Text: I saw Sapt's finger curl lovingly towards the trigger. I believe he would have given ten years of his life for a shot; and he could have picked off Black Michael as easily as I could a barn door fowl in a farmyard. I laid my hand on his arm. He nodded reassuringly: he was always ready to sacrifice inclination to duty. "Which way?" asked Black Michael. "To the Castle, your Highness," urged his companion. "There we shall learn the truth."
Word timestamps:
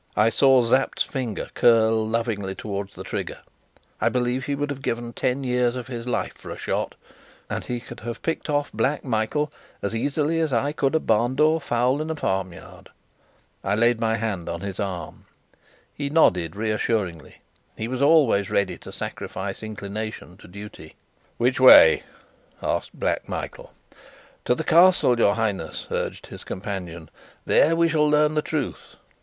I 0.17 0.31
saw 0.31 0.63
Sapt's 0.67 1.03
finger 1.03 1.51
curl 1.53 2.07
lovingly 2.07 2.55
towards 2.55 2.95
the 2.95 3.03
trigger. 3.03 3.37
I 4.01 4.09
believe 4.09 4.45
he 4.45 4.55
would 4.55 4.71
have 4.71 4.81
given 4.81 5.13
ten 5.13 5.43
years 5.43 5.75
of 5.75 5.85
his 5.89 6.07
life 6.07 6.35
for 6.35 6.49
a 6.49 6.57
shot; 6.57 6.95
and 7.51 7.63
he 7.63 7.79
could 7.79 7.99
have 7.99 8.23
picked 8.23 8.49
off 8.49 8.71
Black 8.71 9.03
Michael 9.05 9.53
as 9.83 9.93
easily 9.93 10.39
as 10.39 10.51
I 10.51 10.71
could 10.71 10.95
a 10.95 10.99
barn 10.99 11.35
door 11.35 11.61
fowl 11.61 12.01
in 12.01 12.09
a 12.09 12.15
farmyard. 12.15 12.89
I 13.63 13.75
laid 13.75 13.99
my 14.01 14.17
hand 14.17 14.49
on 14.49 14.61
his 14.61 14.79
arm. 14.79 15.25
He 15.93 16.09
nodded 16.09 16.55
reassuringly: 16.55 17.35
he 17.77 17.87
was 17.87 18.01
always 18.01 18.49
ready 18.49 18.79
to 18.79 18.91
sacrifice 18.91 19.61
inclination 19.61 20.35
to 20.37 20.47
duty. 20.47 20.95
"Which 21.37 21.59
way?" 21.59 22.01
asked 22.63 22.99
Black 22.99 23.29
Michael. 23.29 23.71
"To 24.45 24.55
the 24.55 24.63
Castle, 24.63 25.19
your 25.19 25.35
Highness," 25.35 25.87
urged 25.91 26.25
his 26.25 26.43
companion. 26.43 27.11
"There 27.45 27.75
we 27.75 27.87
shall 27.87 28.09
learn 28.09 28.33
the 28.33 28.41
truth." 28.41 28.95